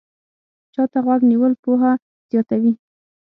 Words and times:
چا 0.73 0.83
ته 0.91 0.99
غوږ 1.05 1.21
نیول 1.31 1.53
پوهه 1.63 1.91
زیاتوي 2.29 2.73